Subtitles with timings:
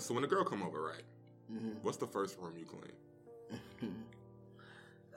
[0.00, 1.02] So when a girl come over, right?
[1.52, 1.82] Mhm.
[1.82, 2.92] What's the first room you clean?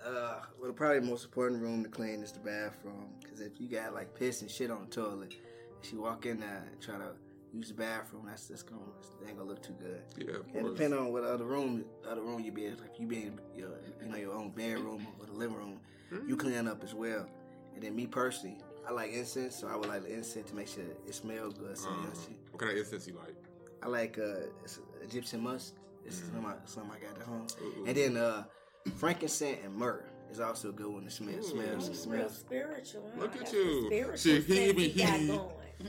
[0.06, 3.14] Uh, well, probably the most important room to clean is the bathroom.
[3.30, 6.42] Cause if you got like piss and shit on the toilet, and she walk in
[6.42, 7.12] there and try to
[7.54, 8.82] use the bathroom, that's just gonna
[9.22, 10.02] that ain't gonna look too good.
[10.18, 10.74] Yeah, of And course.
[10.74, 13.70] depending on what other room, other room you be in, like you be in your,
[14.02, 15.80] you know, your own bedroom or the living room,
[16.28, 17.26] you clean up as well.
[17.74, 20.68] And then me personally, I like incense, so I would like the incense to make
[20.68, 21.78] sure it smells good.
[21.78, 23.36] So, Uh, she- what kind of incense you like?
[23.84, 24.48] I like uh,
[25.04, 25.74] Egyptian musk.
[26.06, 26.32] It's Mhm.
[26.34, 27.48] something, I, something I got at home.
[27.62, 27.86] Ooh.
[27.86, 28.44] And then uh,
[28.96, 31.42] frankincense and myrrh is also a good one to smell.
[31.42, 32.38] Smells, Real smells.
[32.38, 33.12] spiritual.
[33.16, 33.22] huh?
[33.22, 33.86] Look at you.
[33.88, 35.40] Spiritual See, he be- he he-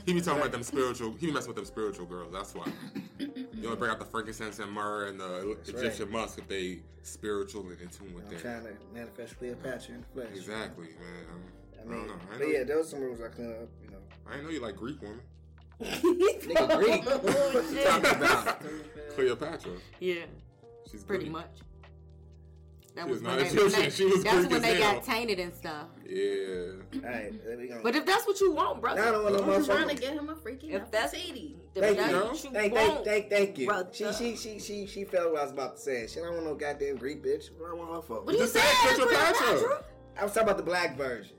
[0.05, 1.13] He be talking about them spiritual.
[1.13, 2.31] He be messing with them spiritual girls.
[2.33, 2.67] That's why.
[3.19, 6.47] You want to bring out the frankincense and myrrh and the That's Egyptian musk if
[6.49, 8.39] they spiritual and in tune with I'm them.
[8.41, 10.35] trying to manifest Cleopatra in the flesh.
[10.37, 11.25] Exactly, man.
[11.79, 12.13] I I, mean, don't know.
[12.13, 13.69] I, but know yeah, those are some rules I clean up.
[13.83, 15.21] You know, I didn't know you like Greek women.
[15.81, 17.05] Nigga Greek.
[17.23, 18.61] what you talking about?
[19.15, 19.71] Cleopatra.
[19.99, 20.15] Yeah,
[20.91, 21.33] She's pretty Greek.
[21.33, 21.49] much.
[22.95, 23.71] That She was was when not they, Egyptian.
[23.71, 24.93] when they- She was that's Greek when as they hell.
[24.93, 25.87] got tainted and stuff.
[26.07, 26.21] Yeah.
[26.23, 27.79] All right, there we go.
[27.83, 29.99] But if that's what you want, brother, I don't want no I'm trying to motherfucker.
[30.01, 31.55] get him a freaking If that's- Nefertiti.
[31.75, 32.17] if Thank that's you.
[32.19, 33.67] what you Thank, want, thank, thank, thank you.
[33.67, 33.89] brother.
[33.91, 36.07] She, she, she, she, she felt what I was about to say.
[36.07, 37.49] She don't want no goddamn Greek bitch.
[37.57, 38.21] What I want her for?
[38.21, 38.61] What do you Just say?
[38.61, 39.83] ask Cleopatra.
[40.17, 41.35] I was talking about the black version.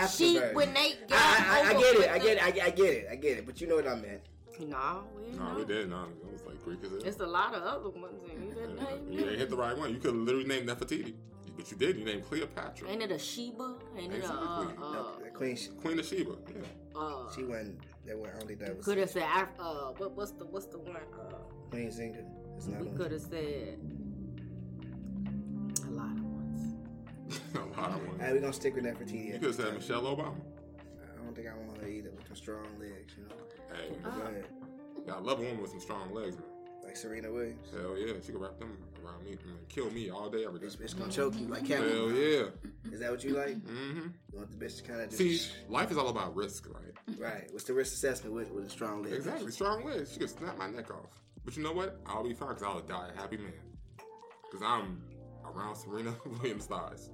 [0.00, 2.10] The She when they got I, I, I get it.
[2.10, 2.42] I get it.
[2.42, 3.08] I, get- I get it.
[3.10, 3.46] I get it.
[3.46, 4.20] But you know what I meant.
[4.60, 5.58] No, we didn't No, know.
[5.58, 5.90] we did.
[5.90, 7.00] No, it was like Greek as hell.
[7.04, 9.56] It's a lot of other ones, and you didn't Yeah, name you ain't hit the
[9.56, 9.92] right one.
[9.92, 11.14] You could literally name Nefertiti,
[11.56, 11.96] but you did.
[11.98, 13.76] You named Cleopatra, Ain't it a Sheba?
[13.98, 14.84] Ain't it a uh, Exactly.
[14.84, 15.58] uh, No, queen.
[15.80, 16.30] Queen of Sheba.
[16.54, 17.00] Yeah.
[17.00, 17.80] uh, she wasn't.
[18.06, 19.24] That was only that was could have said
[19.58, 20.96] uh, what, what's the what's the one?
[20.96, 21.34] Uh,
[21.70, 22.24] Queen Zinga.
[22.56, 23.78] It's not we could have said
[27.84, 28.20] a lot of All ones.
[28.22, 29.26] right, we're gonna stick with Nefertiti.
[29.26, 30.34] You could have said Michelle Obama.
[31.00, 33.14] I don't think I want her either with them strong legs.
[33.16, 33.34] You know.
[33.72, 36.46] Hey, But yeah, I love a woman with some strong legs, man.
[36.84, 37.68] Like Serena Williams.
[37.72, 40.66] Hell yeah, she could wrap them around me and kill me all day, every day.
[40.66, 42.46] This bitch gonna choke you like Hell yeah.
[42.90, 43.56] Is that what you like?
[43.56, 44.08] Mm-hmm.
[44.32, 47.18] You want the bitch to kind of See, life is all about risk, right?
[47.18, 47.48] right?
[47.52, 49.12] What's the risk assessment with with a strong leg?
[49.14, 49.50] Exactly.
[49.52, 50.12] Strong legs.
[50.12, 51.06] She could snap my neck off.
[51.44, 52.00] But you know what?
[52.06, 53.52] I'll be fine because I'll die a happy man.
[54.50, 55.02] Because I'm
[55.44, 57.10] around Serena Williams' thighs.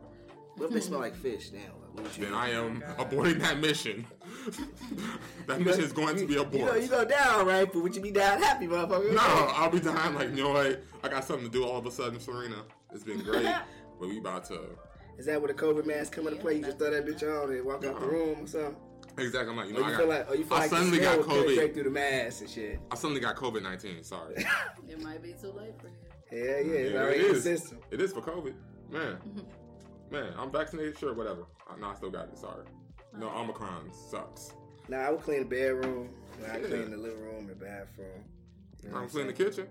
[0.59, 1.51] What if they smell like fish?
[1.51, 1.61] Damn.
[1.93, 2.35] What Then?
[2.35, 4.07] I am aborting that mission.
[5.47, 6.83] that mission is going to be You know, aborted.
[6.83, 7.71] you go down, right?
[7.73, 9.13] But would you be down happy, motherfucker?
[9.15, 10.83] No, I'll be dying like, you know what?
[11.03, 12.63] I got something to do all of a sudden, Serena.
[12.93, 13.45] It's been great.
[14.01, 14.61] but we about to.
[15.19, 16.55] Is that where the COVID mask come into play?
[16.57, 18.77] You just throw that bitch on and walk out the room or something?
[19.17, 19.51] Exactly.
[19.51, 20.99] I'm like, you Or know, you I, feel like, or you feel I like suddenly
[21.01, 21.75] got will penetrate COVID.
[21.75, 22.81] through the mask and shit?
[22.93, 24.05] I suddenly got COVID 19.
[24.05, 24.35] Sorry.
[24.89, 25.95] It might be too late for you.
[26.31, 27.79] Hell yeah, it's Yeah, already it in the system.
[27.91, 28.55] It is for COVID.
[28.91, 29.19] Man.
[30.11, 30.99] Man, I'm vaccinated.
[30.99, 31.43] Sure, whatever.
[31.69, 32.39] Uh, I, no, I still got it.
[32.39, 32.65] Sorry.
[33.17, 34.53] No, Omicron sucks.
[34.89, 36.11] Nah, I would clean the bedroom.
[36.41, 36.67] Nah, I Yeah.
[36.67, 38.25] clean the living room and bathroom.
[38.83, 39.69] You know I'm cleaning the kitchen.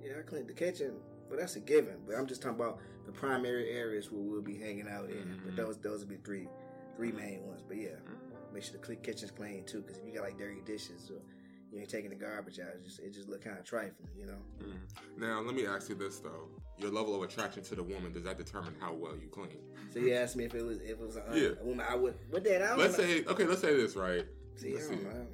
[0.00, 1.96] Yeah, I clean the kitchen, but that's a given.
[2.06, 5.16] But I'm just talking about the primary areas where we'll be hanging out in.
[5.16, 5.36] Mhm.
[5.42, 5.56] But mm-hmm.
[5.56, 6.48] those those would be three
[6.96, 7.16] three mm-hmm.
[7.18, 7.62] main ones.
[7.66, 8.54] But yeah, mm-hmm.
[8.54, 9.80] make sure the kitchen's clean too.
[9.80, 11.20] Because if you got like dirty dishes or
[11.72, 14.26] you ain't taking the garbage out, it just it just look kind of trifling, you
[14.26, 14.38] know.
[14.62, 15.18] Mhm.
[15.18, 18.24] Now, let me ask you this though: Your level of attraction to the woman does
[18.24, 19.56] that determine how well you clean?
[19.92, 21.48] So you asked me if it was if it was a, Yeah.
[21.60, 22.14] a woman, I would.
[22.30, 23.04] But then I don't Let's know.
[23.04, 24.26] say, okay, let's say this right.
[24.56, 24.96] See, let's see.
[24.96, 25.26] Mm.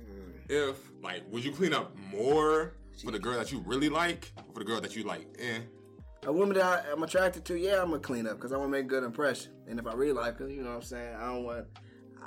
[0.49, 2.73] If like, would you clean up more
[3.03, 5.27] for the girl that you really like, or for the girl that you like?
[5.39, 5.59] Eh.
[6.25, 8.69] A woman that I, I'm attracted to, yeah, I'm gonna clean up because I want
[8.69, 9.53] to make a good impression.
[9.69, 11.15] And if I really like her, you know what I'm saying.
[11.17, 11.67] I don't want.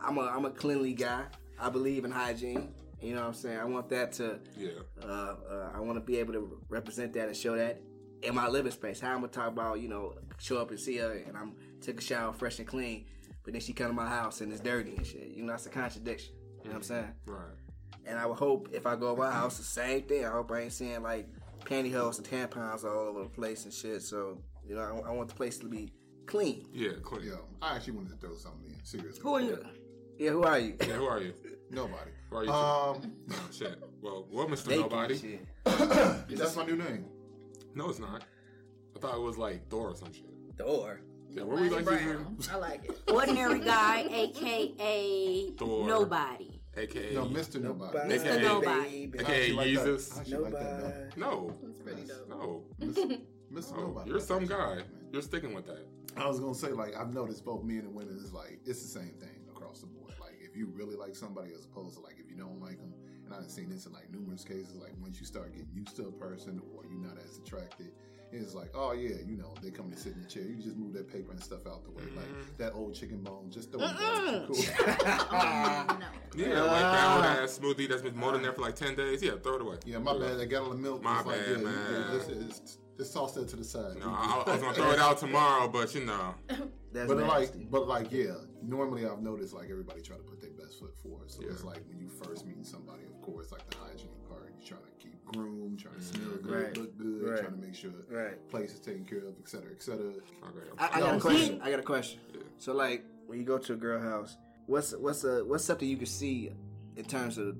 [0.03, 1.25] I'm a I'm a cleanly guy.
[1.59, 2.73] I believe in hygiene.
[3.01, 3.57] You know what I'm saying.
[3.59, 4.39] I want that to.
[4.57, 4.69] Yeah.
[5.03, 7.81] Uh, uh, I want to be able to represent that and show that
[8.21, 8.99] in my living space.
[8.99, 11.99] How I'm gonna talk about, you know, show up and see her and I'm took
[11.99, 13.05] a shower fresh and clean,
[13.43, 15.29] but then she come to my house and it's dirty and shit.
[15.29, 16.35] You know, that's a contradiction.
[16.63, 17.13] You know what I'm saying?
[17.25, 17.57] Right.
[18.05, 20.25] And I would hope if I go to my house, the same thing.
[20.25, 21.27] I hope I ain't seeing like
[21.65, 24.03] pantyhose and tampons all over the place and shit.
[24.03, 24.37] So
[24.67, 25.91] you know, I, I want the place to be
[26.27, 26.67] clean.
[26.71, 26.91] Yeah.
[27.01, 27.25] Clean.
[27.25, 28.85] Yo, I actually wanted to throw something in.
[28.85, 29.21] Seriously.
[29.23, 29.63] Who are you?
[30.19, 30.75] Yeah, who are you?
[30.79, 30.93] Yeah.
[30.93, 31.33] Who are you?
[31.71, 32.11] Nobody.
[32.29, 32.51] Who are you?
[32.51, 33.81] Um, oh, shit.
[34.01, 34.67] Well, well, Mr.
[34.67, 35.17] Naked Nobody.
[35.17, 35.47] shit.
[36.37, 37.05] that's my new name.
[37.75, 38.23] No, it's not.
[38.95, 40.25] I thought it was like Thor or some shit.
[40.57, 40.99] Thor.
[41.29, 41.43] Yeah.
[41.43, 41.85] What were you like?
[41.85, 42.37] Brown.
[42.51, 42.99] I like it.
[43.09, 45.87] Ordinary guy, aka Thor.
[45.87, 46.59] nobody.
[46.75, 47.13] AKA.
[47.13, 47.61] No, Mr.
[47.61, 47.97] Nobody.
[47.97, 49.05] Nobody, AKA Nobody.
[49.07, 49.19] baby.
[49.19, 49.67] AKA like.
[49.67, 50.11] Jesus.
[50.17, 51.19] I like that, Nobody.
[51.19, 51.55] No.
[51.63, 52.29] That's pretty dope.
[52.29, 52.63] No.
[52.81, 53.21] Mr.
[53.53, 53.71] Mr.
[53.77, 53.81] No.
[53.87, 54.09] Nobody.
[54.09, 54.75] You're some guy.
[54.75, 54.83] man.
[55.11, 55.85] You're sticking with that.
[56.17, 58.99] I was gonna say, like, I've noticed both men and women is like it's the
[58.99, 60.13] same thing across the board.
[60.19, 62.93] Like, if you really like somebody, as opposed to like if you don't like them,
[63.25, 64.75] and I've seen this in like numerous cases.
[64.75, 67.91] Like, once you start getting used to a person, or you're not as attracted,
[68.31, 70.43] It's like, oh yeah, you know, they come to sit in the chair.
[70.43, 72.57] You just move that paper and stuff out the way, like mm-hmm.
[72.57, 73.49] that old chicken bone.
[73.49, 73.91] Just throw it.
[73.91, 74.47] in.
[74.47, 75.97] Cool.
[76.33, 76.47] No.
[76.47, 79.21] Yeah, like brown ass smoothie that's been molding there for like ten days.
[79.21, 79.75] Yeah, throw it away.
[79.85, 80.37] Yeah, my bad.
[80.37, 81.03] That gallon of milk.
[81.03, 81.91] My was like, bad, yeah, man.
[81.91, 83.97] Yeah, just, just, just toss that to the side.
[83.99, 86.35] No, I, I was gonna throw it out tomorrow, but you know,
[86.93, 87.59] That's but nasty.
[87.59, 88.35] like, but like, yeah.
[88.61, 91.31] Normally, I've noticed like everybody try to put their best foot forward.
[91.31, 94.51] So it's like when you first meet somebody, of course, like the hygiene part.
[94.59, 96.41] You trying to keep groomed, trying to smell Mhm.
[96.43, 96.77] good, Right.
[96.77, 97.39] look good, Right.
[97.39, 98.49] trying to make sure right.
[98.49, 100.05] place is taken care of, et cetera, et cetera.
[100.09, 100.19] okay.
[100.77, 101.61] I, I No, got a I'm question.
[101.61, 102.19] I got a question.
[102.33, 102.41] Yeah.
[102.59, 104.37] So like when you go to a girl house,
[104.67, 106.51] what's what's a what's something you can see
[106.95, 107.55] in terms of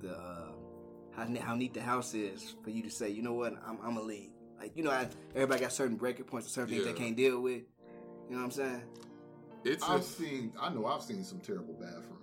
[0.00, 0.52] the, the uh,
[1.12, 3.78] how ne- how neat the house is for you to say, you know what, I'm
[3.82, 4.30] I'm a lead.
[4.58, 7.40] Like you know, I, everybody got certain breaking points or certain things they can't deal
[7.40, 7.62] with.
[8.28, 8.82] You know what I'm saying?
[9.64, 12.14] It's I've just seen, I know I've seen some terrible bathrooms.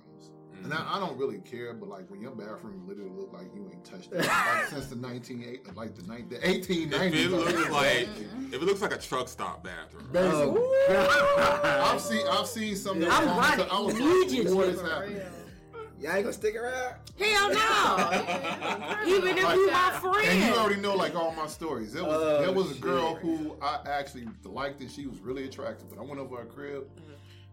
[0.63, 0.87] And Mhm.
[0.87, 3.83] I, I don't really care, but like when your bathroom literally look like you ain't
[3.83, 6.91] touched it like, since the 19, like the, ni- the 1890s.
[7.13, 8.07] if it looks like, like
[8.51, 10.07] if it looks like a truck stop bathroom.
[10.11, 10.61] Basically.
[10.61, 11.89] Oh.
[11.93, 15.15] I've seen I've seen some that I'm was- running I was like, what is happening?
[15.17, 15.25] real.
[15.99, 16.95] Y'all ain't gonna stick around.
[17.19, 19.05] Hell no.
[19.07, 20.27] Even if Like- you my friend.
[20.27, 21.93] And you already know like all my stories.
[21.93, 22.81] There was Oh, there was a shit.
[22.81, 25.89] girl who I actually liked and she was really attractive.
[25.89, 27.11] But I went over her crib Mm-hmm.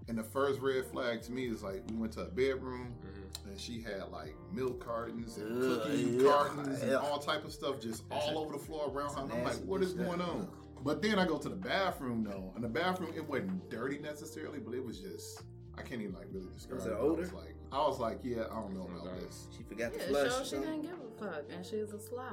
[0.09, 3.51] And the first red flag to me is like we went to a bedroom Mhm.
[3.51, 7.53] and she had like milk cartons and Ugh, cookie yeah, cartons and all type of
[7.53, 9.23] stuff just all over the floor around her.
[9.23, 10.29] And I'm like, what is going that.
[10.29, 10.49] on?
[10.85, 14.59] But then I go to the bathroom though, and the bathroom it wasn't dirty necessarily,
[14.59, 15.43] but it was just
[15.79, 16.79] I can't even like really describe.
[16.81, 16.95] Was it it.
[16.95, 17.23] I older?
[17.23, 19.25] was like, I was like, yeah, I don't know about Okay.
[19.25, 19.47] this.
[19.57, 20.33] She forgot to Yeah, flush.
[20.33, 20.71] so she something.
[20.71, 22.27] didn't give a fuck, and she's a slob.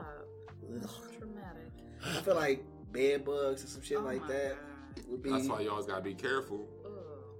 [0.76, 0.90] Ugh.
[1.18, 1.72] Traumatic.
[2.06, 4.56] I feel like bed bugs or some shit Oh like that
[4.96, 5.06] God.
[5.08, 5.30] would be.
[5.30, 6.68] That's why you always gotta be careful.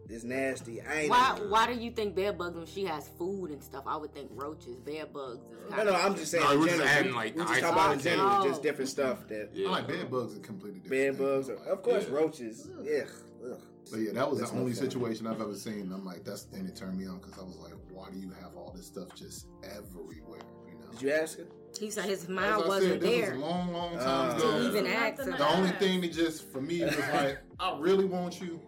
[0.10, 0.16] Ugh.
[0.16, 0.82] It's nasty.
[0.82, 1.10] I ain't.
[1.10, 3.84] Why why do you think bed bugs when she has food and stuff?
[3.86, 5.40] I would think roaches, bed bugs.
[5.52, 6.44] Is No, no, I'm just saying.
[6.44, 6.98] No, in we're just general.
[6.98, 8.50] adding, like, we're just talking about in general, cream.
[8.52, 9.68] just different stuff that Yeah.
[9.68, 11.18] I like bed bugs are completely different.
[11.18, 11.50] bed bugs.
[11.50, 12.16] Are, of course, yeah.
[12.16, 12.70] roaches.
[12.82, 13.04] Yeah.
[13.46, 13.60] Ugh.
[13.92, 14.84] But yeah, that was That's the only fun.
[14.84, 15.92] situation I've ever seen.
[15.92, 18.20] I'm like, that's the thing that turned me on because I was like, why do
[18.20, 20.42] you have all this stuff just everywhere?
[20.68, 20.92] You know.
[20.92, 21.46] Did you ask her?
[21.80, 23.32] He said his As mind wasn't said, this there.
[23.36, 24.62] was a long, long Uh, time To ago.
[24.68, 25.24] even ask.
[25.24, 28.60] The only thing that just for me was like, I really want you.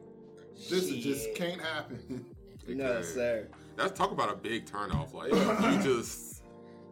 [0.55, 2.25] This is just can't happen.
[2.67, 3.03] No, Okay.
[3.03, 3.47] sir.
[3.75, 5.13] That's talk about a big turnoff.
[5.13, 6.43] Like you just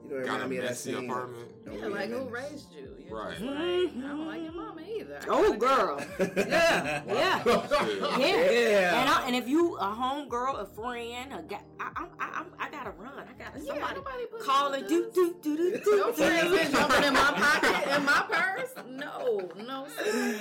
[0.09, 1.47] You don't got a me that messy apartment.
[1.63, 2.95] Don't Yeah, like who raised you?
[3.07, 3.31] You're Right.
[3.37, 5.19] just like, I don't like your mama either.
[5.29, 6.01] Oh, girl.
[6.19, 7.43] Yeah, yeah, Yeah.
[7.45, 8.17] yeah.
[8.17, 9.01] Yeah.
[9.01, 12.43] And, I, and if you a home girl, a friend, a guy, I, I, I,
[12.65, 13.13] I gotta run.
[13.19, 15.97] I gotta Yeah, somebody nobody put call me and through do do do do do.
[15.97, 18.73] No friends been jumping in my pocket, in my purse.
[18.89, 19.85] No, no.
[20.03, 20.35] sir.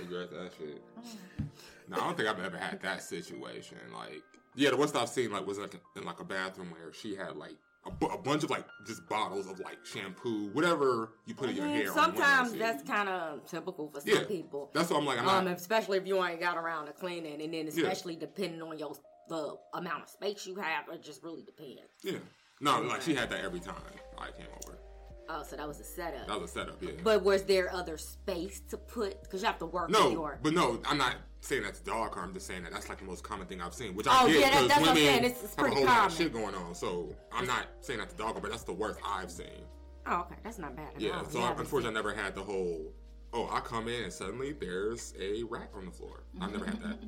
[0.00, 0.80] Regret that shit.
[0.98, 1.46] Mm.
[1.88, 3.78] No, I don't think I've ever had that situation.
[3.92, 4.22] Like,
[4.54, 7.36] yeah, the worst I've seen like was like in like a bathroom where she had
[7.36, 7.56] like
[7.86, 11.56] a, bu- a bunch of like just bottles of like shampoo, whatever you put in
[11.56, 11.88] your hair.
[11.92, 14.24] Sometimes that's kind of typical for some Yeah.
[14.24, 14.70] people.
[14.74, 15.18] That's what I'm like.
[15.20, 15.56] I'm Um, not.
[15.56, 18.96] especially if you ain't got around to cleaning, and then especially depending on your
[19.28, 21.80] the amount of space you have, it just really depends.
[22.02, 22.18] Yeah.
[22.60, 23.74] No, like she had that every time
[24.18, 24.78] I came over.
[25.28, 26.28] Oh, so that was a setup.
[26.28, 26.76] That was a setup.
[26.80, 26.90] Yeah.
[27.02, 29.22] But was there other space to put?
[29.22, 30.38] Because you have to work no, your.
[30.42, 32.28] but no, I'm not saying that's dog harm.
[32.28, 34.26] I'm just saying that that's like the most common thing I've seen, which Oh, I
[34.30, 35.24] get yeah, that- that's what I'm saying.
[35.24, 36.16] It's- it's have a whole lot of common.
[36.16, 36.74] shit going on.
[36.74, 39.64] So I'm not saying that's dog harm, but that's the worst I've seen.
[40.06, 41.18] Oh, okay, that's not bad at Yeah.
[41.18, 41.24] all.
[41.28, 42.92] So I, unfortunately, I never had the whole.
[43.32, 46.22] Oh, I come in and suddenly there's a rat on the floor.
[46.40, 46.98] I've never had that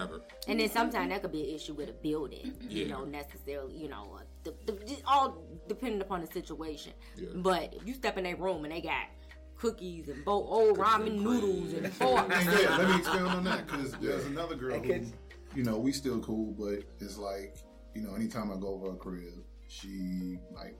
[0.00, 0.22] ever.
[0.46, 2.54] And then sometimes that could be an issue with a building.
[2.68, 2.88] You Yeah.
[2.94, 5.36] know, necessarily, you know, uh, the, the, just all
[5.68, 6.92] depending upon the situation.
[7.16, 7.28] Yeah.
[7.34, 9.06] But if you step in their room and they got
[9.56, 11.84] cookies and bo- old Cookies ramen and noodles cream.
[11.84, 12.34] and forks.
[12.34, 15.12] And yeah, let me expand on that because there's another girl who, could-
[15.54, 17.56] you know, we still cool, but it's like,
[17.94, 19.34] you know, anytime I go over her crib,
[19.66, 20.76] she like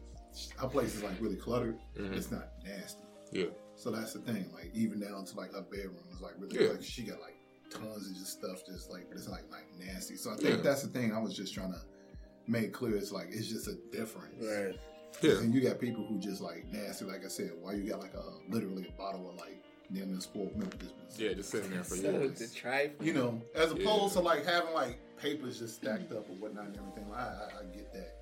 [0.56, 1.78] her place is like really cluttered.
[1.98, 2.14] Mhm.
[2.16, 3.02] It's not nasty.
[3.32, 3.46] Yeah.
[3.78, 4.50] So that's the thing.
[4.52, 6.72] Like even down to like her bedroom is like really Yeah.
[6.72, 7.36] like she got like
[7.70, 10.16] tons of just stuff just like it's like like nasty.
[10.16, 10.62] So I think Yeah.
[10.62, 11.80] that's the thing I was just trying to
[12.48, 12.96] make clear.
[12.96, 14.44] It's like it's just a difference.
[14.44, 14.78] Right.
[15.22, 15.38] Yeah.
[15.38, 18.14] And you got people who just like nasty, like I said, why you got like
[18.14, 21.84] a literally a bottle of like damn near spoiled milk just Yeah, just sitting there
[21.84, 22.38] for So years.
[22.38, 23.06] the trifle.
[23.06, 24.20] you know, as opposed Yeah.
[24.22, 27.06] to like having like papers just stacked up or whatnot and everything.
[27.14, 28.14] I, I, I get that.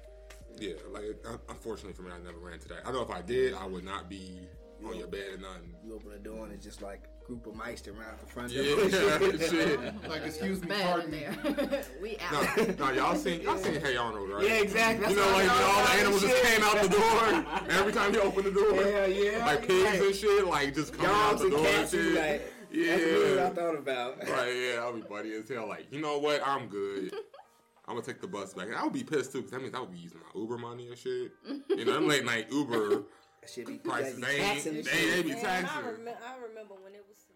[0.58, 1.04] Yeah, like
[1.48, 2.86] unfortunately for me, I never ran into that.
[2.86, 4.46] I know if I did, I would not be
[4.84, 5.74] on your bed and nothing.
[5.84, 8.52] You open the door and it's just like a group of mice around the front
[8.52, 9.38] Yeah, door.
[9.38, 9.80] shit.
[10.08, 11.20] Like, excuse me, Bad pardon me.
[11.20, 11.84] there.
[12.02, 12.78] we out.
[12.78, 14.44] No, no, y'all seen y'all seen Hey Arnold, right?
[14.44, 15.10] Yeah, exactly.
[15.10, 17.44] You know, like all the animals just came out the door.
[17.70, 19.44] Every time you open the door, Hell yeah.
[19.46, 21.92] like pigs and shit, like just coming out Dogs the and door cats.
[21.94, 22.22] and and shit.
[22.22, 24.18] Like, That's what I yeah, thought about.
[24.28, 24.52] right.
[24.56, 25.66] Yeah, that'll be funny as hell.
[25.68, 26.42] Like, you know what?
[26.46, 27.14] I'm good.
[27.88, 29.72] I'm gonna take the bus back, and I would be pissed too, because that means
[29.74, 31.30] I would be using my Uber money and shit.
[31.68, 33.04] You know, them late night Uber That
[33.48, 35.68] shit be Prices, be they taxing and they be Man, taxing.
[35.68, 37.35] I, rem- I remember when it was sweet.